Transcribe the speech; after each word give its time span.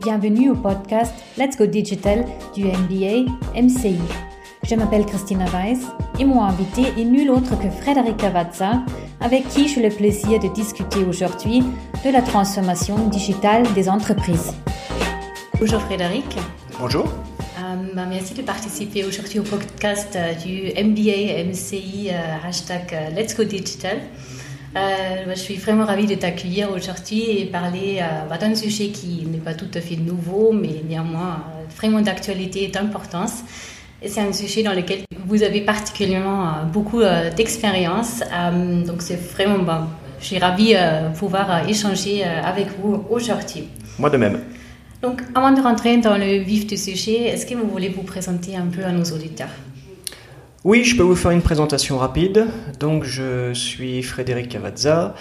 bienvenue 0.00 0.50
au 0.50 0.54
podcast 0.54 1.12
Let's 1.36 1.58
Go 1.58 1.66
Digital 1.66 2.24
du 2.54 2.64
MBA 2.64 3.30
MCI. 3.54 3.98
Je 4.62 4.74
m'appelle 4.74 5.04
Christina 5.04 5.44
Weiss 5.46 5.80
et 6.18 6.24
mon 6.24 6.42
invité 6.42 6.82
est 6.98 7.04
nul 7.04 7.30
autre 7.30 7.58
que 7.60 7.68
Frédéric 7.68 8.16
Cavazza, 8.16 8.82
avec 9.20 9.46
qui 9.48 9.68
j'ai 9.68 9.82
le 9.82 9.94
plaisir 9.94 10.40
de 10.40 10.48
discuter 10.48 11.04
aujourd'hui 11.04 11.62
de 12.04 12.10
la 12.10 12.22
transformation 12.22 13.08
digitale 13.08 13.64
des 13.74 13.88
entreprises. 13.90 14.54
Bonjour 15.58 15.80
Frédéric. 15.82 16.38
Bonjour. 16.78 17.04
Euh, 17.58 17.76
bah, 17.94 18.06
merci 18.08 18.32
de 18.32 18.42
participer 18.42 19.04
aujourd'hui 19.04 19.38
au 19.38 19.44
podcast 19.44 20.16
euh, 20.16 20.32
du 20.34 20.72
MBA 20.82 21.44
MCI 21.44 22.08
euh, 22.10 22.46
hashtag 22.48 23.12
Let's 23.14 23.36
Go 23.36 23.44
Digital. 23.44 23.98
Je 24.74 25.34
suis 25.34 25.56
vraiment 25.56 25.84
ravie 25.84 26.06
de 26.06 26.14
t'accueillir 26.14 26.70
aujourd'hui 26.70 27.38
et 27.38 27.46
parler 27.46 28.02
d'un 28.40 28.54
sujet 28.54 28.88
qui 28.88 29.26
n'est 29.26 29.38
pas 29.38 29.54
tout 29.54 29.70
à 29.74 29.80
fait 29.80 29.96
nouveau, 29.96 30.52
mais 30.52 30.82
néanmoins 30.88 31.44
vraiment 31.76 32.00
d'actualité 32.00 32.64
et 32.64 32.68
d'importance. 32.68 33.42
Et 34.02 34.08
c'est 34.08 34.20
un 34.20 34.32
sujet 34.32 34.62
dans 34.62 34.72
lequel 34.72 35.00
vous 35.26 35.42
avez 35.42 35.60
particulièrement 35.60 36.64
beaucoup 36.72 37.02
d'expérience. 37.36 38.22
donc 38.86 39.02
c'est 39.02 39.20
vraiment, 39.32 39.58
bon, 39.58 39.86
je 40.20 40.26
suis 40.26 40.38
ravie 40.38 40.74
de 40.74 41.14
pouvoir 41.18 41.68
échanger 41.68 42.24
avec 42.24 42.68
vous 42.78 43.04
aujourd'hui. 43.10 43.64
Moi 43.98 44.10
de 44.10 44.16
même. 44.16 44.40
Donc, 45.02 45.22
avant 45.34 45.52
de 45.52 45.62
rentrer 45.62 45.96
dans 45.96 46.18
le 46.18 46.38
vif 46.38 46.66
du 46.66 46.76
sujet, 46.76 47.28
est-ce 47.28 47.46
que 47.46 47.54
vous 47.54 47.66
voulez 47.66 47.88
vous 47.88 48.02
présenter 48.02 48.54
un 48.54 48.66
peu 48.66 48.84
à 48.84 48.92
nos 48.92 49.04
auditeurs? 49.04 49.48
Oui, 50.62 50.84
je 50.84 50.94
peux 50.94 51.02
vous 51.02 51.16
faire 51.16 51.30
une 51.30 51.40
présentation 51.40 51.96
rapide. 51.96 52.46
Donc, 52.80 53.04
je 53.04 53.54
suis 53.54 54.02
Frédéric 54.02 54.50
Cavazza. 54.50 55.14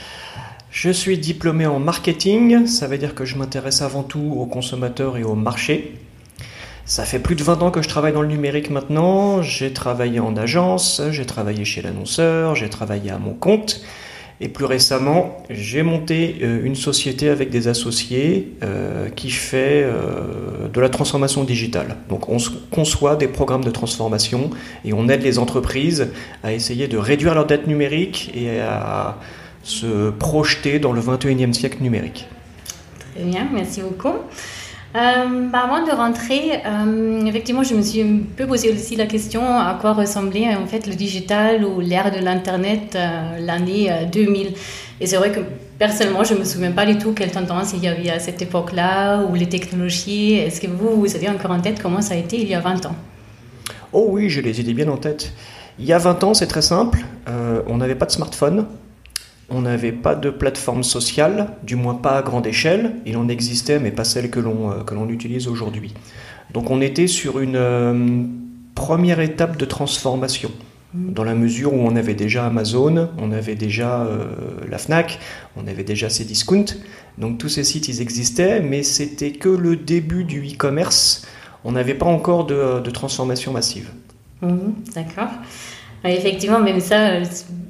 Je 0.70 0.90
suis 0.90 1.18
diplômé 1.18 1.66
en 1.66 1.80
marketing, 1.80 2.68
ça 2.68 2.88
veut 2.88 2.98
dire 2.98 3.16
que 3.16 3.23
je 3.23 3.38
m'intéresse 3.38 3.82
avant 3.82 4.04
tout 4.04 4.36
aux 4.38 4.45
consommateurs 4.45 5.16
et 5.16 5.23
au 5.23 5.36
marché. 5.36 5.95
Ça 6.84 7.06
fait 7.06 7.20
plus 7.20 7.36
de 7.36 7.44
20 7.44 7.62
ans 7.62 7.72
que 7.72 7.82
je 7.82 7.88
travaille 7.88 8.12
dans 8.12 8.22
le 8.22 8.28
numérique 8.28 8.70
maintenant. 8.70 9.42
J'ai 9.42 9.72
travaillé 9.72 10.20
en 10.20 10.36
agence, 10.36 11.02
j'ai 11.10 11.26
travaillé 11.26 11.64
chez 11.64 11.82
l'annonceur, 11.82 12.56
j'ai 12.56 12.70
travaillé 12.70 13.10
à 13.10 13.17
mon 13.17 13.34
compte. 13.34 13.82
Et 14.42 14.48
plus 14.48 14.66
récemment, 14.66 15.38
j'ai 15.50 15.84
monté 15.84 16.38
euh, 16.42 16.64
une 16.64 16.76
société 16.76 17.28
avec 17.28 17.50
des 17.50 17.68
associés 17.68 18.54
euh, 18.64 19.09
qui 19.09 19.32
fait 19.32 19.84
euh, 19.84 20.70
de 20.73 20.80
la 20.80 20.88
transformation 20.88 21.44
digitale. 21.44 21.98
Donc 22.08 22.30
on 22.30 22.38
conçoit 22.72 23.17
des 23.17 23.28
programmes 23.28 23.66
de 23.66 23.70
transformation 23.70 24.50
et 24.86 24.94
on 24.94 25.10
aide 25.10 25.23
les 25.23 25.40
entreprises 25.40 26.08
à 26.42 26.54
essayer 26.54 26.88
de 26.88 26.98
réduire 26.98 27.36
leur 27.36 27.48
dette 27.48 27.67
numérique 27.67 28.32
et 28.34 28.62
à 28.62 29.17
se 29.64 30.10
projeter 30.10 30.80
dans 30.80 30.94
le 30.94 31.02
21e 31.02 31.52
siècle 31.52 31.84
numérique. 31.84 32.26
Très 33.14 33.26
bien, 33.26 33.50
merci 33.54 33.82
beaucoup. 33.82 34.20
Euh, 34.95 35.50
bah, 35.52 35.66
avant 35.66 35.86
de 35.86 35.92
rentrer, 35.92 36.62
euh, 36.66 37.26
effectivement, 37.26 37.62
je 37.62 37.76
me 37.76 37.82
suis 37.82 38.02
un 38.02 38.22
peu 38.36 38.48
posé 38.48 38.72
aussi 38.72 38.95
la 38.95 39.06
question 39.06 39.44
à 39.44 39.78
quoi 39.80 39.94
ressemblait 39.94 40.56
en 40.56 40.66
fait 40.66 40.88
le 40.88 40.95
digital 40.95 41.64
ou 41.64 41.80
l'ère 41.80 42.12
de 42.12 42.18
l'internet 42.18 42.95
euh, 42.95 43.38
l'année 43.40 43.92
2000. 44.12 44.54
Et 45.00 45.06
c'est 45.06 45.17
vrai 45.17 45.32
que 45.32 45.42
personnellement, 45.78 46.23
je 46.23 46.34
me 46.34 46.44
souviens 46.44 46.72
pas 46.72 46.88
du 46.88 46.98
tout 46.98 47.14
quelle 47.14 47.32
tendance 47.32 47.73
il 47.73 47.84
y 47.84 47.88
avait 47.88 48.10
à 48.10 48.20
cette 48.20 48.42
époque-là 48.42 49.22
ou 49.30 49.36
les 49.36 49.48
technologies. 49.48 50.34
Est-ce 50.34 50.60
que 50.60 50.67
vous, 50.67 51.00
vous 51.00 51.16
avez 51.16 51.30
encore 51.30 51.52
en 51.52 51.60
tête 51.60 51.80
comment 51.82 52.02
ça 52.02 52.16
a 52.16 52.17
été 52.17 52.42
il 52.42 52.50
y 52.50 52.56
a 52.56 52.60
20 52.60 52.88
ans? 52.88 52.95
Oh 53.94 54.08
oui, 54.10 54.30
j'ai 54.30 54.42
les 54.42 54.60
idées 54.60 54.73
bien 54.73 54.88
en 54.90 54.98
tête. 54.98 55.34
Il 55.78 55.86
y 55.86 55.94
a 55.94 56.00
20 56.00 56.23
ans, 56.23 56.34
c'est 56.34 56.48
très 56.48 56.64
simple. 56.64 57.00
on 57.67 57.78
n'avait 57.78 57.95
pas 57.95 58.06
de 58.08 58.12
smartphone. 58.12 58.66
On 59.52 59.61
n'avait 59.61 59.92
pas 59.92 60.15
de 60.15 60.30
plateforme 60.30 60.83
sociale, 60.83 61.48
du 61.64 61.76
moins 61.76 61.95
pas 61.95 62.17
à 62.17 62.21
grande 62.21 62.45
échelle. 62.45 62.95
Il 63.05 63.17
en 63.17 63.27
existait, 63.27 63.80
mais 63.80 63.92
pas 63.92 64.04
celle 64.04 64.30
que 64.30 64.39
l'on 64.39 64.71
euh, 64.71 65.08
utilise 65.10 65.48
aujourd'hui. 65.48 65.93
Donc 66.54 66.71
on 66.71 66.82
était 66.82 67.08
sur 67.08 67.39
une 67.39 67.55
euh, 67.55 68.23
première 68.76 69.20
étape 69.20 69.58
de 69.58 69.65
transformation, 69.65 70.52
dans 70.93 71.23
la 71.23 71.36
mesure 71.36 71.73
où 71.73 71.77
on 71.77 71.95
avait 71.95 72.15
déjà 72.15 72.48
Amazon, 72.48 73.09
on 73.20 73.32
avait 73.32 73.55
déjà 73.55 74.02
euh, 74.02 74.26
la 74.67 74.80
Fnac, 74.80 75.20
on 75.55 75.67
avait 75.67 75.83
déjà 75.83 76.09
Cdiscount. 76.09 76.65
Donc 77.20 77.38
tous 77.38 77.49
ces 77.49 77.64
sites, 77.64 77.88
ils 77.88 78.02
existaient, 78.02 78.59
mais 78.59 78.82
c'était 78.82 79.32
que 79.32 79.49
le 79.49 79.76
début 79.76 80.23
du 80.23 80.42
e-commerce. 80.42 81.27
On 81.64 81.73
n'avait 81.73 81.93
pas 81.93 82.08
encore 82.08 82.45
de, 82.45 82.89
transformation 82.89 83.52
massive. 83.52 83.89
Mmh, 84.42 84.55
d'accord. 84.95 85.30
Effectivement, 86.04 86.59
même 86.59 86.80
ça, 86.80 87.20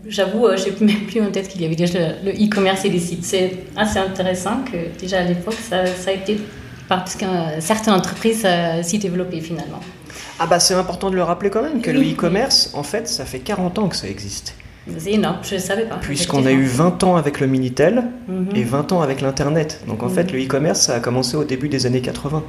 j'avoue, 0.10 0.48
euh, 0.48 0.58
j'ai 0.58 0.74
même 0.86 1.06
plus 1.08 1.22
en 1.22 1.32
tête 1.32 1.48
qu'il 1.48 1.62
y 1.62 1.66
avait 1.66 1.76
déjà 1.76 2.00
le 2.24 2.32
e-commerce 2.32 2.86
et 2.86 2.90
les 2.90 3.00
sites. 3.00 3.24
C'est 3.24 3.52
assez 3.76 4.00
intéressant 4.00 4.64
que 4.70 5.00
déjà 5.00 5.20
à 5.20 5.24
l'époque, 5.24 5.58
ça, 5.62 5.84
a 6.08 6.12
été 6.12 6.40
parce 6.88 7.16
que 7.16 7.26
certaines 7.60 7.94
entreprises 7.94 8.44
euh, 8.46 8.82
s'y 8.84 8.98
développaient 9.00 9.42
finalement. 9.42 9.80
Ah 10.40 10.48
bah 10.48 10.60
c'est 10.60 10.74
important 10.74 11.10
de 11.10 11.16
le 11.16 11.24
rappeler 11.24 11.50
quand 11.50 11.62
même 11.62 11.82
que 11.82 11.92
le 11.92 12.02
e-commerce, 12.02 12.72
en 12.74 12.84
fait, 12.84 13.08
ça 13.08 13.26
fait 13.26 13.40
40 13.40 13.80
ans 13.80 13.88
que 13.88 13.96
ça 13.96 14.08
existe. 14.08 14.56
C'est 14.98 15.12
énorme, 15.12 15.38
je 15.44 15.56
ne 15.56 15.60
savais 15.60 15.84
pas. 15.84 15.98
Puisqu'on 15.98 16.46
a 16.46 16.52
eu 16.52 16.66
20 16.66 17.04
ans 17.04 17.16
avec 17.16 17.40
le 17.40 17.48
Minitel 17.48 18.06
mhm. 18.28 18.50
et 18.56 18.64
20 18.64 18.92
ans 18.92 19.02
avec 19.02 19.22
l'Internet. 19.22 19.82
Donc 19.88 20.02
en 20.02 20.10
fait, 20.10 20.24
mhm. 20.24 20.40
le 20.40 20.46
e-commerce, 20.46 20.82
ça 20.82 20.96
a 20.96 21.00
commencé 21.00 21.38
au 21.38 21.44
début 21.44 21.70
des 21.70 21.86
années 21.86 22.02
80. 22.02 22.44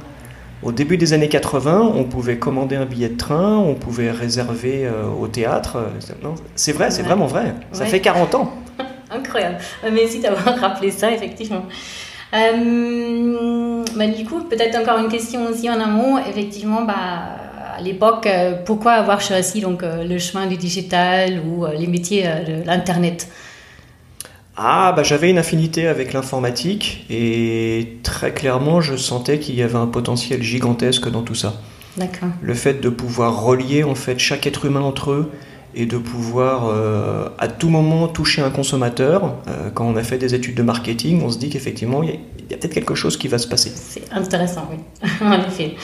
Au 0.63 0.71
début 0.71 0.97
des 0.97 1.13
années 1.13 1.29
80, 1.29 1.91
on 1.95 2.03
pouvait 2.03 2.37
commander 2.37 2.75
un 2.75 2.85
billet 2.85 3.09
de 3.09 3.17
train, 3.17 3.57
on 3.57 3.73
pouvait 3.73 4.11
réserver 4.11 4.85
euh, 4.85 5.07
au 5.07 5.27
théâtre. 5.27 5.79
C'est 6.55 6.71
vrai, 6.71 6.91
c'est 6.91 7.01
vraiment 7.01 7.25
vrai. 7.25 7.55
Ça 7.71 7.85
fait 7.85 7.99
40 7.99 8.35
ans. 8.35 8.53
Incroyable. 9.11 9.57
Merci 9.91 10.19
d'avoir 10.19 10.55
rappelé 10.59 10.91
ça, 10.91 11.11
effectivement. 11.11 11.65
Euh, 12.33 13.83
bah, 13.95 14.07
du 14.07 14.23
coup, 14.23 14.41
peut-être 14.41 14.77
encore 14.77 14.99
une 14.99 15.09
question 15.09 15.47
aussi 15.47 15.67
en 15.67 15.79
amont. 15.79 16.19
Effectivement, 16.19 16.83
bah, 16.83 16.93
à 17.77 17.81
l'époque, 17.81 18.27
euh, 18.27 18.53
pourquoi 18.63 18.91
avoir 18.91 19.19
choisi 19.19 19.61
donc, 19.61 19.81
le 19.83 20.17
chemin 20.19 20.45
du 20.45 20.57
digital 20.57 21.39
ou 21.39 21.65
les 21.65 21.87
métiers 21.87 22.23
de 22.47 22.63
l'Internet? 22.67 23.27
Ah, 24.57 24.93
bah, 24.95 25.03
j'avais 25.03 25.29
une 25.29 25.37
affinité 25.37 25.87
avec 25.87 26.13
l'informatique 26.13 27.05
et 27.09 27.97
très 28.03 28.33
clairement, 28.33 28.81
je 28.81 28.95
sentais 28.95 29.39
qu'il 29.39 29.55
y 29.55 29.61
avait 29.61 29.77
un 29.77 29.87
potentiel 29.87 30.43
gigantesque 30.43 31.09
dans 31.09 31.23
tout 31.23 31.35
ça. 31.35 31.61
D'accord. 31.97 32.29
Le 32.41 32.53
fait 32.53 32.81
de 32.81 32.89
pouvoir 32.89 33.41
relier 33.41 33.83
en 33.83 33.95
fait 33.95 34.19
chaque 34.19 34.47
être 34.47 34.65
humain 34.65 34.81
entre 34.81 35.11
eux 35.11 35.31
et 35.73 35.85
de 35.85 35.97
pouvoir 35.97 36.67
euh, 36.67 37.29
à 37.37 37.47
tout 37.47 37.69
moment 37.69 38.07
toucher 38.07 38.41
un 38.41 38.49
consommateur. 38.49 39.35
Euh, 39.47 39.69
quand 39.73 39.85
on 39.85 39.95
a 39.95 40.03
fait 40.03 40.17
des 40.17 40.35
études 40.35 40.55
de 40.55 40.63
marketing, 40.63 41.21
on 41.23 41.29
se 41.29 41.37
dit 41.37 41.49
qu'effectivement, 41.49 42.03
il 42.03 42.09
y 42.09 42.13
a, 42.13 42.57
peut-être 42.57 42.73
quelque 42.73 42.95
chose 42.95 43.17
qui 43.17 43.27
va 43.27 43.37
se 43.37 43.47
passer. 43.47 43.71
C'est 43.73 44.11
intéressant, 44.11 44.69
oui, 44.69 44.77
en 45.21 45.41
effet. 45.41 45.75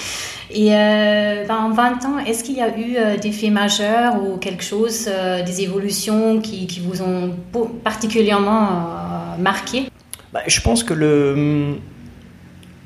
Et 0.52 0.74
euh, 0.74 1.46
ben, 1.46 1.56
en 1.56 1.70
20 1.72 2.06
ans, 2.06 2.20
est-ce 2.20 2.44
qu'il 2.44 2.56
y 2.56 2.62
a 2.62 2.78
eu 2.78 2.96
des 3.20 3.32
faits 3.32 3.52
majeurs 3.52 4.22
ou 4.24 4.38
quelque 4.38 4.64
chose, 4.64 5.10
des 5.46 5.62
évolutions 5.62 6.40
qui, 6.42 6.68
qui, 6.68 6.80
vous 6.80 7.02
ont 7.02 7.36
particulièrement 7.84 9.36
marqué? 9.40 9.90
Bah, 10.34 10.42
Je 10.48 10.62
pense 10.62 10.84
que 10.84 10.94
le 10.94 11.78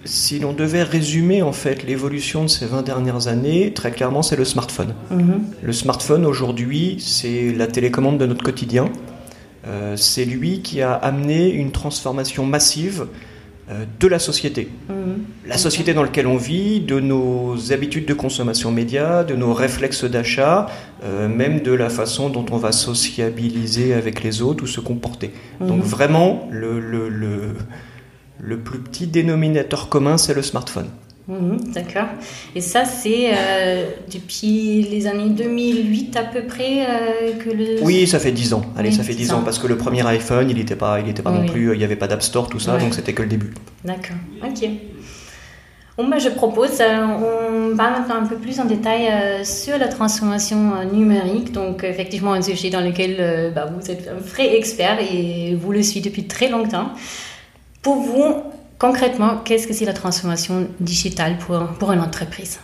si 0.05 0.39
l'on 0.39 0.53
devait 0.53 0.83
résumer 0.83 1.41
en 1.41 1.51
fait 1.51 1.83
l'évolution 1.83 2.44
de 2.44 2.47
ces 2.47 2.66
20 2.66 2.81
dernières 2.81 3.27
années, 3.27 3.73
très 3.73 3.91
clairement 3.91 4.21
c'est 4.21 4.35
le 4.35 4.45
smartphone. 4.45 4.94
Mhm. 5.11 5.44
Le 5.61 5.73
smartphone 5.73 6.25
aujourd'hui 6.25 6.97
c'est 7.00 7.51
la 7.51 7.67
télécommande 7.67 8.17
de 8.17 8.25
notre 8.25 8.44
quotidien. 8.44 8.89
Euh, 9.67 9.95
c'est 9.95 10.25
lui 10.25 10.61
qui 10.61 10.81
a 10.81 10.94
amené 10.94 11.51
une 11.51 11.71
transformation 11.71 12.45
massive 12.45 13.01
euh, 13.01 13.05
de 13.99 14.07
la 14.07 14.19
société. 14.19 14.69
Mhm. 14.89 15.23
La 15.47 15.57
société 15.57 15.93
dans 15.93 16.03
laquelle 16.03 16.27
on 16.27 16.37
vit, 16.37 16.79
de 16.81 16.99
nos 16.99 17.71
habitudes 17.71 18.05
de 18.05 18.13
consommation 18.13 18.71
média, 18.71 19.23
de 19.23 19.35
nos 19.35 19.53
réflexes 19.53 20.06
d'achat, 20.06 20.68
euh, 21.03 21.27
même 21.27 21.62
de 21.62 21.71
la 21.71 21.89
façon 21.89 22.29
dont 22.29 22.45
on 22.51 22.57
va 22.57 22.71
sociabiliser 22.71 23.94
avec 23.94 24.23
les 24.23 24.41
autres 24.41 24.63
ou 24.63 24.68
se 24.68 24.79
comporter. 24.79 25.31
Donc 25.59 25.79
mhm. 25.79 25.83
vraiment 25.83 26.47
le, 26.51 26.79
le, 26.79 27.09
le 27.09 27.56
le 28.44 28.57
plus 28.57 28.79
petit 28.79 29.07
dénominateur 29.07 29.88
commun, 29.88 30.17
c'est 30.17 30.33
le 30.33 30.41
smartphone. 30.41 30.88
Mhm, 31.27 31.71
d'accord. 31.73 32.07
Et 32.56 32.62
ça, 32.62 32.83
c'est 32.85 33.31
euh, 33.31 33.91
depuis 34.12 34.81
les 34.89 35.06
années 35.07 35.29
2008 35.29 36.18
à 36.18 36.23
peu 36.23 36.41
près 36.41 36.81
euh, 36.81 37.33
que 37.44 37.50
le... 37.50 37.83
Oui, 37.83 38.07
ça 38.07 38.19
fait 38.19 38.31
10 38.31 38.53
ans. 38.53 38.65
Allez, 38.75 38.91
ça 38.91 39.03
fait 39.03 39.13
10 39.13 39.33
ans. 39.33 39.41
parce 39.44 39.59
que 39.59 39.68
le 39.68 39.77
premier 39.77 40.06
iPhone, 40.07 40.50
il 40.50 40.57
n'était 40.57 40.75
pas, 40.75 41.00
il 41.00 41.07
était 41.07 41.21
pas 41.21 41.31
non 41.31 41.45
plus, 41.45 41.73
il 41.73 41.77
n'y 41.77 41.83
avait 41.83 41.95
pas 41.95 42.07
d'App 42.07 42.23
Store, 42.23 42.50
tout 42.50 42.59
ça, 42.59 42.77
donc 42.77 42.94
c'était 42.94 43.13
que 43.13 43.21
le 43.21 43.29
début. 43.29 43.53
D'accord, 43.85 44.18
ok. 44.44 44.68
Bon, 45.97 46.07
bah, 46.07 46.18
je 46.18 46.29
propose, 46.29 46.81
euh, 46.81 47.06
on 47.06 47.77
parle 47.77 48.00
maintenant 48.00 48.15
un 48.15 48.25
peu 48.25 48.38
plus 48.38 48.59
en 48.59 48.65
détail 48.65 49.45
sur 49.45 49.77
la 49.77 49.89
transformation 49.89 50.71
numérique. 50.91 51.51
Donc, 51.51 51.83
effectivement, 51.83 52.33
un 52.33 52.41
sujet 52.41 52.71
dans 52.71 52.81
lequel 52.81 53.51
bah, 53.53 53.71
vous 53.71 53.91
êtes 53.91 54.07
un 54.07 54.19
vrai 54.19 54.56
expert 54.57 54.97
et 55.00 55.53
vous 55.53 55.71
le 55.71 55.83
suivez 55.83 56.09
depuis 56.09 56.25
très 56.25 56.50
longtemps. 56.50 56.89
Pour 57.83 57.97
vous, 57.97 58.35
concrètement, 58.81 59.38
qu'est-ce 59.45 59.68
que 59.68 59.74
c'est 59.74 59.86
la 59.86 59.94
transformation 59.94 60.68
digitale 60.80 61.38
pour, 61.38 61.60
pour 61.80 61.92
une 61.92 62.00
entreprise? 62.00 62.60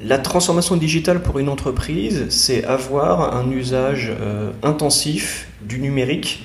La 0.00 0.18
transformation 0.18 0.76
digitale 0.76 1.22
pour 1.22 1.40
une 1.40 1.48
entreprise, 1.48 2.26
c'est 2.28 2.64
avoir 2.64 3.34
un 3.36 3.50
usage 3.50 4.12
euh, 4.12 4.52
intensif 4.62 5.48
du 5.62 5.80
numérique 5.80 6.44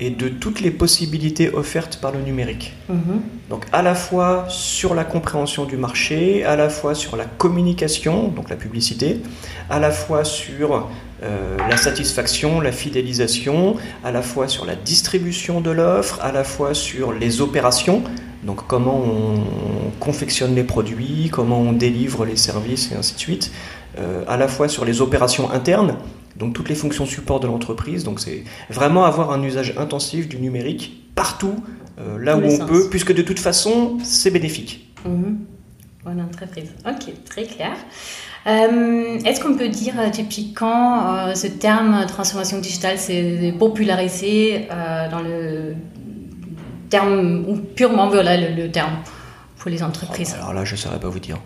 et 0.00 0.08
de 0.08 0.28
toutes 0.28 0.60
les 0.62 0.70
possibilités 0.70 1.52
offertes 1.52 1.98
par 2.00 2.12
le 2.12 2.20
numérique. 2.22 2.72
Mhm. 2.88 3.20
Donc 3.50 3.66
à 3.70 3.82
la 3.82 3.94
fois 3.94 4.46
sur 4.48 4.94
la 4.94 5.04
compréhension 5.04 5.66
du 5.66 5.76
marché, 5.76 6.42
à 6.44 6.56
la 6.56 6.70
fois 6.70 6.94
sur 6.94 7.16
la 7.16 7.26
communication, 7.26 8.28
donc 8.28 8.48
la 8.48 8.56
publicité, 8.56 9.20
à 9.68 9.78
la 9.78 9.90
fois 9.90 10.24
sur 10.24 10.88
euh, 11.22 11.56
la 11.68 11.76
satisfaction, 11.76 12.60
la 12.60 12.72
fidélisation, 12.72 13.76
à 14.02 14.10
la 14.10 14.22
fois 14.22 14.48
sur 14.48 14.64
la 14.64 14.74
distribution 14.74 15.60
de 15.60 15.70
l'offre, 15.70 16.18
à 16.22 16.32
la 16.32 16.44
fois 16.44 16.74
sur 16.74 17.12
les 17.12 17.40
opérations, 17.40 18.02
donc 18.42 18.66
comment 18.66 19.00
on 19.00 19.90
confectionne 20.00 20.54
les 20.54 20.64
produits, 20.64 21.30
comment 21.32 21.60
on 21.60 21.72
délivre 21.72 22.24
les 22.26 22.36
services 22.36 22.92
et 22.92 22.96
ainsi 22.96 23.14
de 23.14 23.20
suite, 23.20 23.52
euh, 23.98 24.24
à 24.26 24.36
la 24.36 24.48
fois 24.48 24.68
sur 24.68 24.84
les 24.84 25.00
opérations 25.00 25.50
internes, 25.50 25.96
donc 26.36 26.52
toutes 26.52 26.68
les 26.68 26.74
fonctions 26.74 27.06
support 27.06 27.40
de 27.40 27.46
l'entreprise. 27.46 28.04
Donc 28.04 28.20
c'est 28.20 28.44
vraiment 28.68 29.04
avoir 29.04 29.30
un 29.30 29.42
usage 29.42 29.74
intensif 29.78 30.28
du 30.28 30.38
numérique 30.38 31.04
partout, 31.14 31.54
euh, 31.98 32.18
là 32.18 32.36
où 32.36 32.42
on 32.42 32.58
sens. 32.58 32.68
peut, 32.68 32.88
puisque 32.90 33.14
de 33.14 33.22
toute 33.22 33.38
façon, 33.38 33.98
c'est 34.02 34.30
bénéfique. 34.30 34.92
Mhm. 35.04 35.38
Bonne 36.04 36.20
entreprise. 36.20 36.70
Ok, 36.86 37.12
très 37.24 37.44
clair. 37.44 37.76
Euh, 38.46 39.18
Est-ce 39.24 39.40
qu'on 39.40 39.54
peut 39.56 39.68
dire 39.68 39.94
euh, 39.98 40.10
depuis 40.10 40.52
quand 40.52 41.14
euh, 41.28 41.34
ce 41.34 41.46
terme 41.46 41.94
euh, 41.94 42.06
transformation 42.06 42.58
digitale 42.58 42.98
s'est 42.98 43.54
popularisé 43.58 44.68
euh, 44.70 45.08
dans 45.10 45.20
le 45.20 45.74
terme, 46.90 47.44
ou 47.48 47.56
purement 47.56 48.08
voilà 48.08 48.36
le, 48.36 48.54
le 48.54 48.70
terme 48.70 48.92
pour 49.58 49.70
les 49.70 49.82
entreprises? 49.82 50.34
Alors 50.34 50.52
là, 50.52 50.64
je 50.64 50.72
ne 50.72 50.76
saurais 50.78 51.00
pas 51.00 51.08
vous 51.08 51.20
dire. 51.20 51.38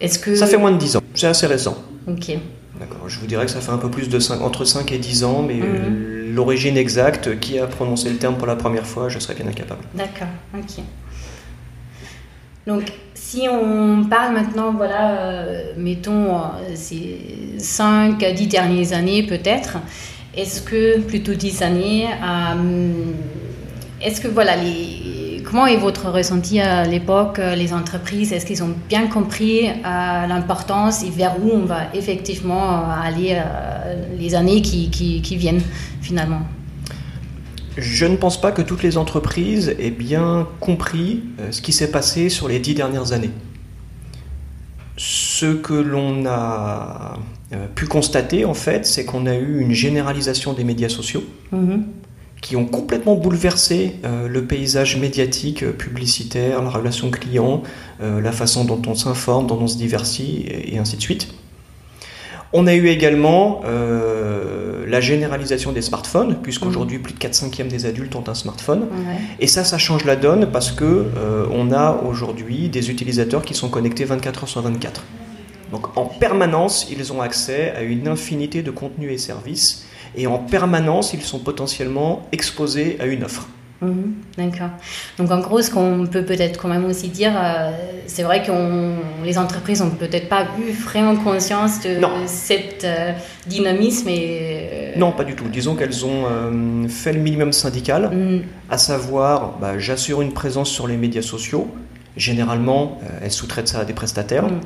Est-ce 0.00 0.18
que... 0.20 0.36
Ça 0.36 0.46
fait 0.46 0.56
moins 0.56 0.70
de 0.70 0.78
10 0.78 0.96
ans, 0.96 1.00
c'est 1.14 1.26
assez 1.26 1.46
récent. 1.48 1.76
Ok. 2.06 2.30
D'accord, 2.78 3.08
je 3.08 3.18
vous 3.18 3.26
dirais 3.26 3.44
que 3.46 3.50
ça 3.50 3.60
fait 3.60 3.72
un 3.72 3.78
peu 3.78 3.90
plus 3.90 4.08
de 4.08 4.20
5, 4.20 4.40
entre 4.40 4.64
5 4.64 4.92
et 4.92 4.98
10 4.98 5.24
ans, 5.24 5.42
mais 5.42 5.54
Mhm. 5.54 5.62
euh, 5.64 6.32
l'origine 6.32 6.76
exacte, 6.76 7.40
qui 7.40 7.58
a 7.58 7.66
prononcé 7.66 8.08
le 8.10 8.16
terme 8.18 8.36
pour 8.36 8.46
la 8.46 8.54
première 8.54 8.86
fois, 8.86 9.08
je 9.08 9.18
serais 9.18 9.34
bien 9.34 9.48
incapable. 9.48 9.80
D'accord, 9.94 10.28
ok. 10.56 10.84
Donc, 12.68 12.82
si 13.14 13.48
on 13.48 14.04
parle 14.04 14.34
maintenant, 14.34 14.74
voilà, 14.74 15.12
euh, 15.12 15.72
mettons 15.78 16.36
euh, 16.36 16.40
ces 16.74 17.18
5 17.56 18.22
à 18.22 18.32
10 18.32 18.46
dernières 18.46 18.92
années 18.92 19.22
peut-être, 19.22 19.78
est-ce 20.36 20.60
que, 20.60 21.00
plutôt 21.00 21.32
10 21.32 21.62
années, 21.62 22.08
euh, 22.08 23.04
est-ce 24.02 24.20
que, 24.20 24.28
voilà, 24.28 24.54
les, 24.56 25.42
comment 25.44 25.66
est 25.66 25.78
votre 25.78 26.10
ressenti 26.10 26.60
à 26.60 26.84
l'époque, 26.84 27.40
les 27.56 27.72
entreprises, 27.72 28.34
est-ce 28.34 28.44
qu'ils 28.44 28.62
ont 28.62 28.74
bien 28.86 29.06
compris 29.06 29.70
l'importance 29.82 31.02
et 31.02 31.08
vers 31.08 31.42
où 31.42 31.50
on 31.50 31.64
va 31.64 31.84
effectivement 31.94 32.84
aller 32.90 33.40
les 34.18 34.34
années 34.34 34.60
qui 34.60 35.36
viennent 35.38 35.62
finalement? 36.02 36.42
Je 37.78 38.06
ne 38.06 38.16
pense 38.16 38.40
pas 38.40 38.50
que 38.50 38.60
toutes 38.60 38.82
les 38.82 38.98
entreprises 38.98 39.72
aient 39.78 39.92
bien 39.92 40.48
compris 40.58 41.22
euh, 41.38 41.52
ce 41.52 41.62
qui 41.62 41.72
s'est 41.72 41.92
passé 41.92 42.28
sur 42.28 42.48
les 42.48 42.58
10 42.58 42.74
dernières 42.74 43.12
années. 43.12 43.30
Ce 44.96 45.46
que 45.54 45.74
l'on 45.74 46.26
a 46.26 47.18
euh, 47.52 47.66
pu 47.76 47.86
constater, 47.86 48.44
en 48.44 48.54
fait, 48.54 48.84
c'est 48.84 49.04
qu'on 49.04 49.26
a 49.26 49.36
eu 49.36 49.60
une 49.60 49.70
généralisation 49.72 50.54
des 50.54 50.64
médias 50.64 50.88
sociaux 50.88 51.22
Mhm. 51.52 51.84
qui 52.42 52.56
ont 52.56 52.66
complètement 52.66 53.14
bouleversé 53.14 53.94
euh, 54.04 54.26
le 54.26 54.44
paysage 54.44 54.96
médiatique, 54.96 55.64
publicitaire, 55.78 56.60
la 56.62 56.70
relation 56.70 57.10
client, 57.10 57.62
la 58.00 58.32
façon 58.32 58.64
dont 58.64 58.82
on 58.86 58.94
s'informe, 58.94 59.46
dont 59.46 59.58
on 59.60 59.68
se 59.68 59.76
diversifie, 59.76 60.42
et, 60.48 60.74
et 60.74 60.78
ainsi 60.78 60.96
de 60.96 61.02
suite. 61.02 61.28
On 62.52 62.66
a 62.66 62.74
eu 62.74 62.88
également 62.88 63.60
euh, 63.66 64.86
la 64.86 65.00
généralisation 65.00 65.72
des 65.72 65.82
smartphones, 65.82 66.38
puisqu'aujourd'hui 66.42 66.98
plus 66.98 67.12
de 67.12 67.18
4 67.18 67.34
cinquièmes 67.34 67.68
des 67.68 67.84
adultes 67.84 68.16
ont 68.16 68.24
un 68.26 68.34
smartphone. 68.34 68.82
Ouais. 68.82 69.16
Et 69.38 69.46
ça, 69.46 69.64
ça 69.64 69.76
change 69.76 70.04
la 70.04 70.16
donne 70.16 70.50
parce 70.50 70.72
que 70.72 70.84
euh, 70.84 71.46
on 71.52 71.72
a 71.72 72.00
aujourd'hui 72.08 72.68
des 72.68 72.90
utilisateurs 72.90 73.42
qui 73.42 73.54
sont 73.54 73.68
connectés 73.68 74.04
24 74.04 74.44
heures 74.44 74.48
sur 74.48 74.62
24. 74.62 75.02
Donc 75.72 75.96
en 75.98 76.06
permanence, 76.06 76.88
ils 76.90 77.12
ont 77.12 77.20
accès 77.20 77.72
à 77.76 77.82
une 77.82 78.08
infinité 78.08 78.62
de 78.62 78.70
contenus 78.70 79.12
et 79.12 79.18
services, 79.18 79.84
et 80.16 80.26
en 80.26 80.38
permanence, 80.38 81.12
ils 81.12 81.20
sont 81.20 81.38
potentiellement 81.38 82.26
exposés 82.32 82.96
à 83.00 83.06
une 83.06 83.24
offre. 83.24 83.46
Mhm, 83.80 84.14
D'accord. 84.36 84.70
Donc 85.18 85.30
en 85.30 85.38
gros, 85.38 85.62
ce 85.62 85.70
qu'on 85.70 86.06
peut 86.10 86.24
peut-être 86.24 86.60
quand 86.60 86.66
même 86.68 86.84
aussi 86.86 87.08
dire, 87.08 87.32
euh, 87.36 87.70
c'est 88.06 88.24
vrai 88.24 88.42
que 88.42 88.50
les 89.24 89.38
entreprises 89.38 89.80
n'ont 89.82 89.90
peut-être 89.90 90.28
pas 90.28 90.46
eu 90.66 90.72
vraiment 90.72 91.14
conscience 91.14 91.80
de 91.82 92.00
Non. 92.00 92.10
cette 92.26 92.82
euh, 92.84 93.12
dynamisme 93.46 94.08
et... 94.08 94.68
euh, 94.72 94.92
Non, 94.98 95.12
pas 95.12 95.22
du 95.24 95.34
tout. 95.34 95.44
Disons 95.44 95.76
qu'elles 95.76 96.04
ont 96.04 96.88
fait 96.88 97.12
le 97.12 97.20
minimum 97.20 97.52
syndical, 97.52 98.10
mm, 98.12 98.40
à 98.68 98.78
savoir, 98.78 99.58
bah, 99.60 99.78
j'assure 99.78 100.22
une 100.22 100.32
présence 100.32 100.70
sur 100.70 100.88
les 100.88 100.96
médias 100.96 101.22
sociaux. 101.22 101.68
Généralement, 102.16 102.98
elles 103.22 103.30
sous-traitent 103.30 103.68
ça 103.68 103.80
à 103.80 103.84
des 103.84 103.92
prestataires. 103.92 104.46
mm, 104.46 104.60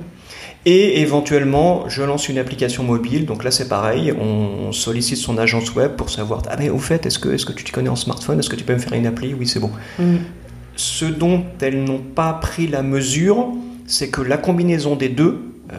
Et 0.65 1.01
éventuellement, 1.01 1.89
je 1.89 2.03
lance 2.03 2.29
une 2.29 2.39
application 2.39 2.85
mobile. 2.85 3.27
Donc 3.27 3.43
là, 3.43 3.51
c'est 3.51 3.69
pareil. 3.69 4.13
On 4.13 4.71
sollicite 4.73 5.19
son 5.19 5.37
agence 5.39 5.75
web 5.75 5.93
pour 5.97 6.09
savoir 6.11 6.43
Ah, 6.49 6.57
mais 6.59 6.71
au 6.71 6.79
fait, 6.79 7.05
est-ce 7.05 7.19
que, 7.19 7.31
est 7.31 7.45
que 7.45 7.53
tu 7.53 7.65
te 7.65 7.73
connais 7.73 7.89
en 7.89 7.97
smartphone? 7.97 8.39
Est-ce 8.39 8.49
que 8.49 8.57
tu 8.57 8.65
peux 8.65 8.75
me 8.75 8.79
faire 8.79 8.93
une 8.93 9.07
appli? 9.07 9.35
Oui, 9.35 9.49
c'est 9.49 9.59
bon. 9.59 9.71
mm, 9.99 10.17
Ce 10.77 11.05
dont 11.05 11.45
elles 11.61 11.83
n'ont 11.83 11.99
pas 11.99 12.33
pris 12.35 12.69
la 12.69 12.83
mesure, 12.83 13.49
c'est 13.87 14.09
que 14.11 14.21
la 14.21 14.37
combinaison 14.37 14.95
des 14.95 15.09
deux, 15.09 15.41
euh, 15.73 15.77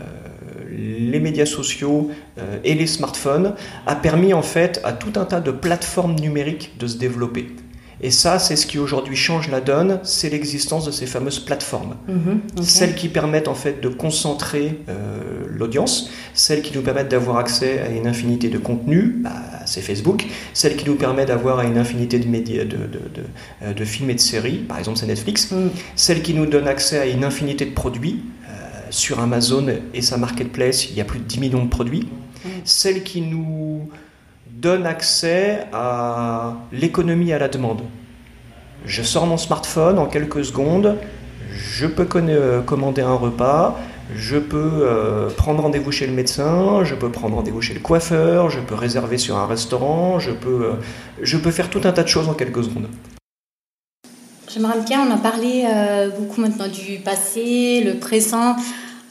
les 0.78 1.20
médias 1.22 1.46
sociaux 1.46 2.12
euh, 2.38 2.58
et 2.66 2.74
les 2.74 2.88
smartphones, 2.88 3.56
a 3.88 3.96
permis 3.96 4.34
en 4.34 4.42
fait 4.42 4.82
à 4.84 4.92
tout 4.92 5.18
un 5.18 5.24
tas 5.26 5.40
de 5.40 5.52
plateformes 5.52 6.16
numériques 6.16 6.74
de 6.78 6.88
se 6.88 6.98
développer. 6.98 7.48
Et 8.06 8.12
ça, 8.12 8.38
c'est 8.38 8.58
ce 8.58 8.68
qui 8.68 8.78
aujourd'hui 8.78 9.16
change 9.16 9.50
la 9.50 9.62
donne, 9.62 10.00
c'est 10.04 10.30
l'existence 10.30 10.86
de 10.86 10.92
ces 10.92 11.06
fameuses 11.06 11.40
plateformes. 11.40 11.96
mhm. 12.10 12.42
Celles 12.62 12.96
qui 12.96 13.08
permettent 13.08 13.48
en 13.48 13.56
fait 13.56 13.80
de 13.82 13.88
concentrer 13.88 14.78
euh, 14.90 15.20
l'audience, 15.50 16.10
celles 16.34 16.62
qui 16.62 16.76
nous 16.76 16.82
permettent 16.84 17.08
d'avoir 17.10 17.38
accès 17.38 17.80
à 17.80 17.88
une 17.90 18.06
infinité 18.06 18.50
de 18.50 18.58
contenus, 18.58 19.14
bah, 19.20 19.32
c'est 19.66 19.80
Facebook, 19.82 20.26
celles 20.54 20.76
qui 20.76 20.86
nous 20.86 20.96
permettent 20.96 21.30
d'avoir 21.30 21.60
à 21.60 21.64
une 21.64 21.78
infinité 21.78 22.20
de, 22.20 22.28
médias, 22.28 22.66
de, 22.66 22.76
de, 22.76 22.76
de, 22.76 23.24
euh, 23.64 23.74
de 23.74 23.86
films 23.86 24.10
et 24.10 24.16
de 24.16 24.20
séries, 24.20 24.58
par 24.58 24.78
exemple 24.80 24.98
c'est 25.00 25.06
Netflix, 25.08 25.52
Mm, 25.52 25.70
celles 25.96 26.22
qui 26.22 26.34
nous 26.34 26.46
donnent 26.46 26.68
accès 26.68 27.00
à 27.00 27.06
une 27.06 27.24
infinité 27.24 27.66
de 27.66 27.74
produits, 27.74 28.20
euh, 28.50 28.52
sur 28.90 29.22
Amazon 29.22 29.66
et 29.94 30.02
sa 30.02 30.18
marketplace, 30.18 30.90
il 30.90 30.96
y 30.98 31.02
a 31.02 31.06
plus 31.06 31.20
de 31.20 31.24
10 31.26 31.40
millions 31.40 31.64
de 31.64 31.70
produits, 31.70 32.08
Mm. 32.44 32.50
celles 32.66 33.04
qui 33.04 33.22
nous 33.22 33.88
donnent 34.60 34.86
accès 34.86 35.66
à 35.74 36.54
l'économie 36.72 37.34
à 37.34 37.40
la 37.40 37.48
demande. 37.48 37.82
Je 38.86 39.02
sors 39.02 39.26
mon 39.26 39.38
smartphone 39.38 39.98
en 39.98 40.06
quelques 40.06 40.46
secondes, 40.46 40.98
je 41.52 41.88
peux 41.88 42.08
euh, 42.16 42.62
commander 42.62 43.02
un 43.02 43.16
repas, 43.16 43.80
je 44.16 44.38
peux 44.38 44.58
euh, 44.58 45.30
prendre 45.30 45.64
rendez-vous 45.64 45.92
chez 45.92 46.06
le 46.06 46.14
médecin, 46.14 46.84
je 46.84 46.94
peux 46.94 47.10
prendre 47.10 47.36
rendez-vous 47.36 47.62
chez 47.62 47.74
le 47.74 47.80
coiffeur, 47.80 48.50
je 48.50 48.60
peux 48.60 48.76
réserver 48.76 49.18
sur 49.18 49.38
un 49.38 49.48
restaurant, 49.48 50.20
je 50.20 50.32
peux, 50.32 50.66
euh, 50.66 50.74
je 51.22 51.38
peux 51.38 51.52
faire 51.52 51.70
tout 51.70 51.82
un 51.86 51.92
tas 51.92 52.04
de 52.04 52.10
choses 52.10 52.30
en 52.30 52.34
quelques 52.34 52.64
secondes. 52.64 52.90
J'aimerais 54.54 54.82
bien, 54.86 55.08
on 55.08 55.12
a 55.12 55.18
parlé 55.18 55.66
beaucoup 56.20 56.40
maintenant 56.40 56.68
du 56.68 57.00
passé, 57.00 57.82
le 57.84 57.96
présent, 57.96 58.56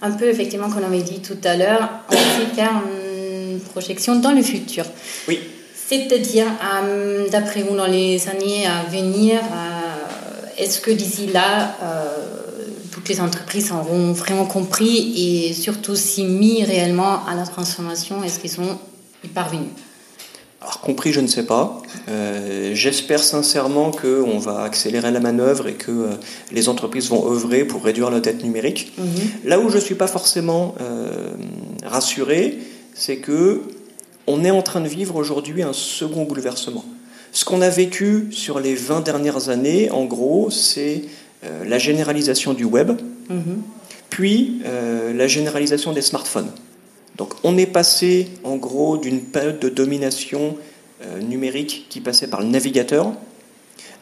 un 0.01 0.13
peu 0.13 0.27
effectivement 0.27 0.71
qu'on 0.71 0.85
avait 0.85 1.03
dit 1.03 1.21
tout 1.21 1.39
à 1.43 1.57
l'heure, 1.57 1.89
on 2.11 3.02
projection 3.73 4.17
dans 4.17 4.33
le 4.33 4.43
futur. 4.43 4.85
Oui. 5.29 5.41
C'est-à-dire, 5.89 6.47
euh, 6.47 7.29
d'après 7.29 7.63
vous, 7.63 7.77
dans 7.77 7.87
les 7.87 8.29
années 8.29 8.67
à 8.67 8.89
venir, 8.91 9.41
euh, 9.41 10.63
est-ce 10.63 10.81
que 10.81 10.91
d'ici 10.91 11.27
là, 11.27 11.75
euh, 11.83 12.17
toutes 12.93 13.09
les 13.09 13.21
entreprises 13.21 13.73
auront 13.73 14.13
vraiment 14.13 14.47
compris 14.47 14.97
et 15.17 15.53
surtout 15.53 15.97
s'y 15.97 16.25
mis 16.25 16.65
réellement 16.65 17.27
à 17.27 17.35
la 17.35 17.45
transformation 17.45 18.23
Est-ce 18.25 18.39
qu'ils 18.39 18.51
sont 18.51 18.79
y 19.25 19.29
parvenus? 19.29 19.71
Alors 20.63 20.81
compris, 20.81 21.13
je 21.13 21.21
ne 21.21 21.27
sais 21.27 21.43
pas. 21.43 21.83
Euh, 22.09 22.71
J'espère 22.75 23.19
sincèrement 23.19 23.91
qu'on 23.91 24.39
va 24.39 24.63
accélérer 24.63 25.11
la 25.11 25.19
manœuvre 25.19 25.67
et 25.67 25.75
que 25.75 25.91
euh, 25.91 26.07
les 26.53 26.69
entreprises 26.69 27.09
vont 27.09 27.29
œuvrer 27.33 27.65
pour 27.65 27.83
réduire 27.83 28.11
la 28.11 28.21
dette 28.21 28.45
numérique. 28.45 28.93
Mhm. 28.97 29.07
Là 29.45 29.59
où 29.59 29.71
je 29.71 29.77
ne 29.77 29.81
suis 29.81 29.97
pas 29.97 30.07
forcément 30.07 30.77
euh, 30.81 31.33
rassuré, 31.85 32.59
c'est 32.95 33.17
que 33.17 33.63
on 34.27 34.45
est 34.45 34.51
en 34.51 34.63
train 34.63 34.81
de 34.81 34.89
vivre 34.89 35.17
aujourd'hui 35.17 35.63
un 35.63 35.73
second 35.73 36.25
bouleversement. 36.25 36.85
Ce 37.33 37.45
qu'on 37.45 37.61
a 37.61 37.71
vécu 37.71 38.29
sur 38.31 38.61
les 38.61 38.75
20 38.75 39.01
dernières 39.01 39.49
années, 39.49 39.91
en 39.91 40.05
gros, 40.05 40.51
c'est 40.51 41.03
euh, 41.45 41.65
la 41.65 41.79
généralisation 41.79 42.53
du 42.55 42.65
web, 42.65 42.93
Mhm. 43.29 43.63
puis 44.11 44.61
euh, 44.67 45.13
la 45.15 45.27
généralisation 45.27 45.93
des 45.93 46.03
smartphones. 46.03 46.51
Donc 47.17 47.35
on 47.45 47.57
est 47.59 47.67
passé 47.67 48.29
en 48.45 48.57
gros 48.57 48.97
d'une 48.97 49.21
période 49.21 49.59
de 49.59 49.69
domination 49.69 50.57
euh, 51.05 51.21
numérique 51.21 51.87
qui 51.89 52.01
passait 52.01 52.27
par 52.29 52.41
le 52.41 52.47
navigateur 52.47 53.13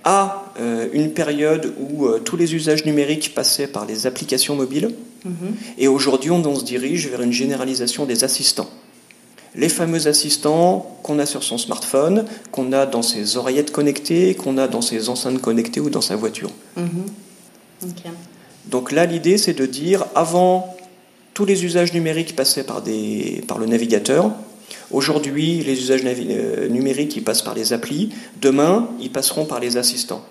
à 0.05 0.45
euh, 0.59 0.89
une 0.93 1.13
période 1.13 1.75
où 1.79 2.07
euh, 2.07 2.19
tous 2.19 2.37
les 2.37 2.55
usages 2.55 2.85
numériques 2.85 3.35
passaient 3.35 3.67
par 3.67 3.87
les 3.87 4.07
applications 4.07 4.57
mobiles. 4.57 4.95
Mhm. 5.25 5.55
Et 5.79 5.89
aujourd'hui, 5.89 6.31
on, 6.31 6.45
on 6.45 6.59
se 6.59 6.65
dirige 6.65 7.09
vers 7.09 7.23
une 7.23 7.33
généralisation 7.33 8.07
des 8.07 8.25
assistants. 8.25 8.71
les 9.55 9.69
fameux 9.69 10.07
assistants 10.07 10.99
qu'on 11.03 11.19
a 11.19 11.27
sur 11.27 11.43
son 11.43 11.59
smartphone, 11.59 12.25
qu'on 12.53 12.73
a 12.73 12.87
dans 12.87 13.03
ses 13.03 13.37
oreillettes 13.37 13.73
connectées, 13.73 14.35
qu'on 14.37 14.59
a 14.59 14.69
dans 14.69 14.81
ses 14.81 15.09
enceintes 15.09 15.41
connectées 15.41 15.81
ou 15.81 15.91
dans 15.91 16.01
sa 16.01 16.15
voiture. 16.17 16.51
Mhm. 16.77 17.07
Donc 18.67 18.93
là, 18.93 19.07
l'idée, 19.07 19.39
c'est 19.39 19.55
de 19.55 19.67
dire, 19.67 20.07
avant, 20.15 20.77
tous 21.35 21.45
les 21.45 21.65
usages 21.65 21.93
numériques 21.93 22.37
passaient 22.37 22.65
par, 22.65 22.83
des, 22.83 23.43
par 23.49 23.59
le 23.59 23.67
navigateur. 23.67 24.31
Aujourd'hui, 24.91 25.63
les 25.63 25.79
usages 25.79 26.03
euh, 26.05 26.69
numériques, 26.69 27.17
ils 27.17 27.25
passent 27.25 27.43
par 27.43 27.55
les 27.55 27.73
applis. 27.73 28.11
Demain, 28.41 28.89
ils 29.01 29.11
passeront 29.11 29.45
par 29.45 29.61
les 29.61 29.77
assistants. 29.77 30.25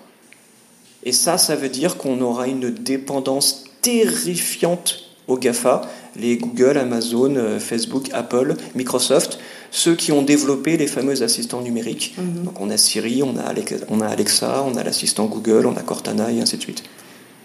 Et 1.04 1.12
ça, 1.12 1.38
ça 1.38 1.56
veut 1.56 1.70
dire 1.70 1.96
qu'on 1.96 2.20
aura 2.20 2.46
une 2.46 2.70
dépendance 2.70 3.64
terrifiante 3.80 5.10
aux 5.28 5.38
GAFA, 5.38 5.82
les 6.16 6.36
Google, 6.36 6.76
Amazon, 6.76 7.36
euh, 7.36 7.58
Facebook, 7.58 8.08
Apple, 8.12 8.56
Microsoft, 8.74 9.38
ceux 9.70 9.94
qui 9.94 10.12
ont 10.12 10.22
développé 10.22 10.76
les 10.76 10.88
fameux 10.88 11.22
assistants 11.22 11.62
numériques. 11.62 12.14
Mhm. 12.18 12.44
Donc 12.44 12.60
on 12.60 12.68
a 12.70 12.76
Siri, 12.76 13.22
on 13.22 13.36
a, 13.36 13.42
Alexa, 13.42 14.64
on 14.66 14.76
a 14.76 14.84
l'assistant 14.84 15.26
Google, 15.26 15.66
on 15.66 15.76
a 15.76 15.82
Cortana 15.82 16.30
et 16.32 16.40
ainsi 16.40 16.56
de 16.56 16.62
suite. 16.62 16.82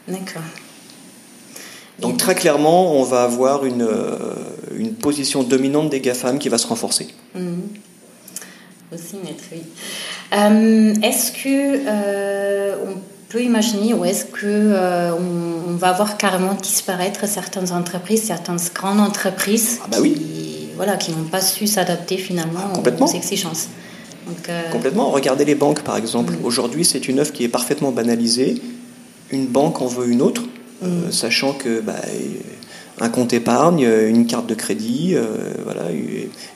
D'accord. 0.08 0.42
Donc 2.00 2.18
très 2.18 2.36
clairement, 2.36 2.94
on 3.00 3.04
va 3.04 3.24
avoir 3.24 3.66
une, 3.66 3.84
euh, 3.84 4.18
une 4.76 4.94
position 4.94 5.44
dominante 5.44 5.90
des 5.90 6.02
GAFAM 6.02 6.40
qui 6.40 6.50
va 6.50 6.58
se 6.58 6.68
renforcer. 6.68 7.08
Mhm. 7.34 7.62
Aussi, 8.94 9.16
oui. 9.52 9.62
Euh, 10.34 10.94
est-ce 11.02 11.32
que 11.32 12.86
on 12.86 12.98
peut 13.30 13.42
imaginer 13.42 13.94
ou 13.94 14.06
est-ce 14.06 14.26
que 14.26 14.46
euh, 14.46 15.12
on, 15.14 15.76
va 15.76 15.92
voir 15.92 16.16
carrément 16.16 16.54
disparaître 16.54 17.28
certaines 17.28 17.74
entreprises, 17.74 18.24
certaines 18.24 18.60
grandes 18.74 19.02
entreprises 19.02 19.80
ah 19.84 19.88
bah 19.92 19.98
qui, 20.02 20.70
voilà, 20.78 20.96
qui 20.96 21.12
n'ont 21.12 21.26
pas 21.26 21.42
su 21.42 21.68
s'adapter 21.68 22.18
finalement 22.18 22.72
ah, 22.74 23.04
aux 23.04 23.08
exigences 23.14 23.68
euh, 24.48 24.72
Complètement. 24.72 25.10
Regardez 25.10 25.44
les 25.44 25.56
banques 25.56 25.82
par 25.82 25.98
exemple. 25.98 26.34
Mm. 26.34 26.46
Aujourd'hui, 26.46 26.86
c'est 26.86 27.10
une 27.10 27.20
offre 27.20 27.34
qui 27.34 27.44
est 27.44 27.50
parfaitement 27.50 27.92
banalisée. 27.92 28.62
Une 29.32 29.48
banque 29.48 29.82
en 29.82 29.88
veut 29.88 30.08
une 30.08 30.22
autre, 30.22 30.44
euh, 30.84 31.12
sachant 31.12 31.54
que 31.54 31.82
bah, 31.82 31.96
un 33.00 33.10
compte 33.10 33.34
épargne, 33.34 33.90
une 34.08 34.26
carte 34.26 34.48
de 34.48 34.56
crédit, 34.56 35.16
voilà, 35.64 35.84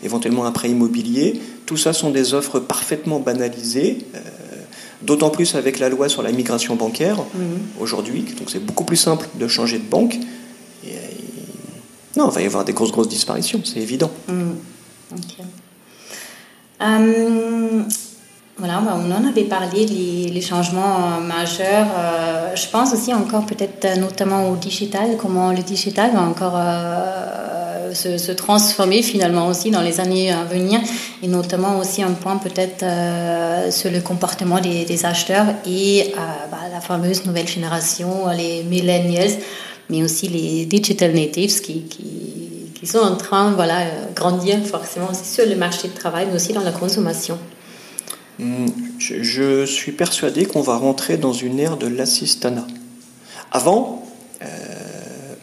éventuellement 0.04 0.46
un 0.46 0.52
prêt 0.52 0.70
immobilier. 0.70 1.42
Tout 1.66 1.78
ça 1.78 1.94
sont 1.94 2.12
des 2.12 2.34
offres 2.34 2.60
parfaitement 2.60 3.20
banalisées. 3.20 4.00
D'autant 5.02 5.30
plus 5.30 5.56
avec 5.56 5.80
la 5.80 5.88
loi 5.88 6.10
sur 6.10 6.22
la 6.22 6.32
migration 6.32 6.76
bancaire 6.76 7.18
mhm. 7.18 7.60
aujourd'hui, 7.80 8.26
donc 8.38 8.50
c'est 8.50 8.64
beaucoup 8.64 8.84
plus 8.84 8.98
simple 8.98 9.30
de 9.36 9.48
changer 9.48 9.78
de 9.78 9.90
banque. 9.90 10.18
Et, 10.86 10.90
non, 12.18 12.30
il 12.30 12.36
va 12.36 12.42
y 12.42 12.46
avoir 12.46 12.66
des 12.66 12.74
grosses 12.74 12.92
grosses 12.92 13.08
disparitions, 13.08 13.62
c'est 13.64 13.80
évident. 13.80 14.12
Mhm. 14.28 14.56
Euh, 16.82 17.84
voilà, 18.60 18.82
on 18.86 19.12
en 19.12 19.28
avait 19.28 19.46
parlé, 19.46 19.86
les, 19.86 20.42
changements 20.42 20.98
euh, 20.98 21.22
majeurs. 21.22 21.88
Euh, 21.98 22.56
je 22.56 22.68
pense 22.68 22.94
aussi 22.94 23.14
encore 23.14 23.46
peut-être 23.46 23.98
notamment 24.00 24.50
au 24.50 24.56
digital, 24.56 25.18
comment 25.18 25.52
le 25.52 25.64
digital 25.64 26.12
va 26.14 26.22
encore 26.22 26.58
se, 27.94 28.32
transformer 28.32 29.02
finalement 29.02 29.48
aussi 29.48 29.72
dans 29.72 29.82
les 29.82 30.00
années 30.00 30.32
à 30.32 30.44
venir, 30.44 30.80
et 31.22 31.28
notamment 31.28 31.78
aussi 31.80 32.02
un 32.04 32.12
point 32.12 32.38
peut-être 32.38 32.84
euh, 32.84 33.72
sur 33.72 33.92
le 33.92 34.02
comportement 34.02 34.60
des, 34.60 35.06
acheteurs 35.06 35.48
et 35.66 36.14
euh, 36.14 36.20
bah, 36.52 36.58
la 36.72 36.82
fameuse 36.82 37.26
nouvelle 37.26 37.48
génération, 37.48 38.28
les 38.36 38.64
millennials, 38.64 39.32
mais 39.90 40.04
aussi 40.04 40.28
les 40.28 40.66
digital 40.66 41.14
natives 41.14 41.62
qui, 41.62 41.86
sont 42.84 43.00
en 43.00 43.16
train 43.18 43.52
voilà, 43.52 43.82
grandir 44.16 44.58
forcément 44.66 45.14
sur 45.14 45.46
le 45.46 45.56
marché 45.56 45.90
du 45.90 45.94
travail, 45.94 46.28
mais 46.30 46.36
aussi 46.36 46.54
dans 46.54 46.64
la 46.64 46.72
consommation. 46.72 47.38
Hmm, 48.40 48.68
je, 48.98 49.66
suis 49.66 49.92
persuadé 49.92 50.46
qu'on 50.46 50.62
va 50.62 50.78
rentrer 50.78 51.18
dans 51.18 51.34
une 51.34 51.60
ère 51.60 51.76
de 51.76 51.88
l'assistanat. 51.88 52.66
Avant, 53.52 54.06
euh, 54.42 54.46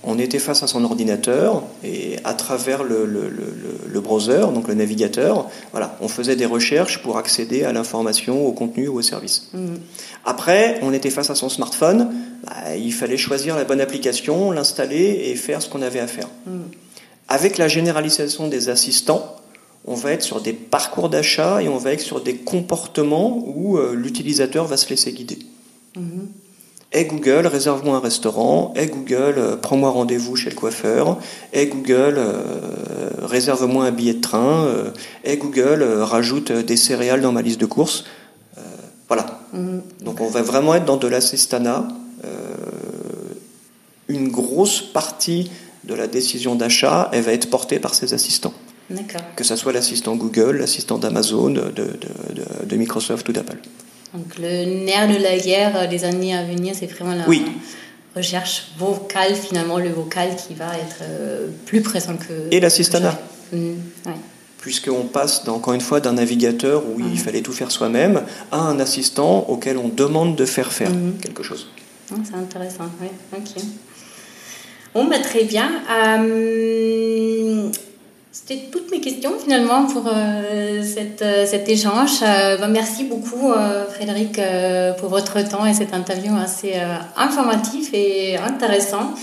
on 0.03 0.19
était 0.19 0.39
face 0.39 0.63
à 0.63 0.67
son 0.67 0.83
ordinateur 0.85 1.63
et 1.85 2.17
à 2.25 2.33
travers 2.33 2.85
le, 2.85 4.01
browser, 4.01 4.47
donc 4.55 4.69
le 4.69 4.75
navigateur, 4.75 5.49
voilà, 5.73 5.99
on 6.01 6.09
faisait 6.09 6.37
des 6.37 6.47
recherches 6.47 7.03
pour 7.03 7.19
accéder 7.19 7.65
à 7.65 7.73
l'information, 7.73 8.47
au 8.47 8.53
contenu 8.53 8.89
ou 8.89 8.99
au 8.99 9.03
service. 9.03 9.49
Mm. 9.53 9.75
Après, 10.25 10.79
on 10.83 10.93
était 10.93 11.11
face 11.11 11.29
à 11.29 11.35
son 11.35 11.51
smartphone, 11.51 12.15
bah, 12.45 12.77
il 12.77 12.95
fallait 12.95 13.17
choisir 13.17 13.57
la 13.57 13.65
bonne 13.65 13.81
application, 13.81 14.53
l'installer 14.53 15.25
et 15.27 15.35
faire 15.35 15.61
ce 15.61 15.69
qu'on 15.69 15.83
avait 15.83 16.01
à 16.01 16.07
faire. 16.07 16.29
Mm. 16.47 16.61
Avec 17.29 17.59
la 17.59 17.69
généralisation 17.69 18.49
des 18.49 18.69
assistants, 18.69 19.36
on 19.87 19.95
va 19.95 20.13
être 20.13 20.23
sur 20.23 20.41
des 20.41 20.53
parcours 20.53 21.09
d'achat 21.09 21.63
et 21.63 21.69
on 21.69 21.79
va 21.79 21.93
être 21.93 22.01
sur 22.01 22.21
des 22.21 22.37
comportements 22.37 23.43
où 23.47 23.79
euh, 23.79 23.95
l'utilisateur 23.95 24.67
va 24.67 24.77
se 24.77 24.89
laisser 24.89 25.13
guider. 25.13 25.39
Mm-hmm. 25.97 26.27
Hey 26.93 27.05
Google, 27.07 27.47
réserve-moi 27.47 27.97
un 27.97 28.01
restaurant. 28.01 28.73
Hey 28.77 28.89
Google, 28.89 29.35
euh, 29.39 29.57
prends-moi 29.57 29.91
rendez-vous 29.91 30.35
chez 30.35 30.51
le 30.51 30.57
coiffeur. 30.57 31.19
Hey 31.53 31.69
Google, 31.69 32.15
euh, 32.17 33.11
réserve-moi 33.23 33.85
un 33.85 33.91
billet 33.93 34.15
de 34.15 34.21
train. 34.21 34.69
hey 35.25 35.37
Google, 35.37 35.83
rajoute 35.83 36.53
des 36.53 36.77
céréales 36.77 37.21
dans 37.21 37.33
ma 37.33 37.43
liste 37.43 37.61
de 37.61 37.67
courses. 37.67 38.05
voilà. 39.09 39.41
Mm. 39.53 39.79
Donc 40.03 40.21
on 40.21 40.29
va 40.29 40.43
vraiment 40.43 40.75
être 40.75 40.85
dans 40.85 40.97
de 40.97 41.09
l'assistanat. 41.09 41.87
une 44.09 44.29
grosse 44.29 44.81
partie 44.81 45.51
de 45.85 45.95
la 45.95 46.07
décision 46.07 46.55
d'achat, 46.55 47.09
elle 47.13 47.23
va 47.23 47.33
être 47.33 47.51
portée 47.51 47.79
par 47.79 47.95
ces 47.95 48.15
assistants. 48.15 48.55
Que 49.35 49.45
ce 49.45 49.57
soit 49.57 49.73
l'assistant 49.73 50.17
Google, 50.17 50.59
l'assistant 50.59 50.99
d'Amazon, 50.99 51.51
de, 51.51 51.73
de 52.65 52.77
Microsoft 52.77 53.29
ou 53.29 53.33
d'Apple. 53.33 53.59
Donc 54.15 54.39
le 54.39 54.85
nerf 54.85 55.09
de 55.09 55.23
la 55.23 55.37
guerre 55.39 55.89
des 55.89 56.05
années 56.05 56.37
à 56.37 56.45
venir, 56.45 56.75
c'est 56.79 56.87
vraiment 56.87 57.15
la 57.15 57.27
recherche 58.15 58.69
vocale, 58.79 59.35
finalement, 59.35 59.79
le 59.79 59.91
vocal 59.91 60.37
qui 60.37 60.55
va 60.55 60.75
être 60.75 61.03
euh, 61.03 61.49
plus 61.67 61.83
présent 61.83 62.17
que... 62.17 62.49
Et 62.51 62.61
l'assistanat. 62.61 63.21
Mmh, 63.53 63.75
Puisqu'on 64.59 65.05
passe, 65.05 65.47
encore 65.47 65.75
une 65.75 65.81
fois, 65.81 66.01
d'un 66.01 66.15
navigateur 66.15 66.83
où 66.87 66.99
il 66.99 67.19
fallait 67.19 67.43
tout 67.43 67.53
faire 67.53 67.71
soi-même 67.71 68.23
à 68.51 68.59
un 68.59 68.81
assistant 68.81 69.45
auquel 69.49 69.77
on 69.77 69.89
demande 69.89 70.35
de 70.35 70.45
faire 70.47 70.73
faire 70.73 70.91
mmh. 70.91 71.19
quelque 71.23 71.43
chose. 71.43 71.69
Ah, 72.11 72.15
c'est 72.25 72.37
intéressant, 72.37 72.89
oui. 73.01 73.09
Ok. 73.37 73.63
Bon, 74.95 75.05
bah, 75.05 75.19
très 75.19 75.45
bien. 75.45 75.71
Euh, 75.91 77.71
c'était 78.39 78.69
toutes 78.71 78.91
mes 78.91 79.01
questions 79.01 79.33
finalement 79.43 79.87
pour 79.87 80.07
euh, 80.09 80.83
cette, 80.83 81.23
euh, 81.23 81.47
cet 81.47 81.71
échange. 81.71 82.23
Euh, 82.23 82.59
bah, 82.59 82.69
merci 82.69 83.05
beaucoup 83.05 83.51
Frédéric 83.95 84.39
pour 84.99 85.09
votre 85.09 85.41
temps 85.49 85.65
et 85.65 85.73
cette 85.73 85.95
interview 85.95 86.33
assez 86.37 86.75
informative 87.17 87.89
et 87.95 88.37
intéressant. 88.37 89.15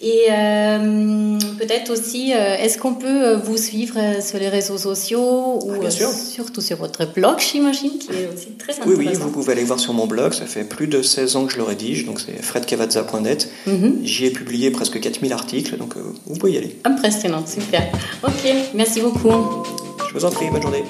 Et 0.00 0.26
euh, 0.30 1.38
peut-être 1.58 1.90
aussi, 1.90 2.32
euh, 2.32 2.56
est-ce 2.56 2.78
qu'on 2.78 2.94
peut 2.94 3.06
euh, 3.06 3.36
vous 3.36 3.56
suivre 3.56 3.98
sur 4.22 4.38
les 4.38 4.48
réseaux 4.48 4.78
sociaux 4.78 5.58
ou 5.64 5.72
ah, 5.84 5.90
surtout 5.90 6.60
sur 6.60 6.76
votre 6.76 7.12
blog, 7.12 7.38
j'imagine, 7.38 7.98
qui 7.98 8.10
est 8.12 8.28
aussi 8.32 8.52
très 8.58 8.74
intéressant. 8.74 9.00
Oui, 9.00 9.08
oui, 9.08 9.14
vous 9.14 9.30
pouvez 9.30 9.52
aller 9.52 9.64
voir 9.64 9.80
sur 9.80 9.92
mon 9.92 10.06
blog. 10.06 10.34
Ça 10.34 10.46
fait 10.46 10.64
plus 10.64 10.86
de 10.86 11.02
16 11.02 11.36
ans 11.36 11.46
que 11.46 11.52
je 11.52 11.58
le 11.58 11.64
rédige, 11.64 12.06
donc 12.06 12.20
c'est 12.20 12.40
fredcavazza.net. 12.42 13.50
Mhm. 13.66 14.00
J'y 14.04 14.26
ai 14.26 14.30
publié 14.30 14.70
presque 14.70 15.00
4000 15.00 15.32
articles, 15.32 15.76
donc 15.76 15.94
vous 16.26 16.36
pouvez 16.36 16.52
y 16.52 16.58
aller. 16.58 16.78
Impressionnant, 16.84 17.44
super. 17.46 17.82
Ok, 18.22 18.54
merci 18.74 19.00
beaucoup. 19.00 19.64
Je 20.08 20.14
vous 20.14 20.24
en 20.24 20.30
prie, 20.30 20.48
bonne 20.50 20.62
journée. 20.62 20.84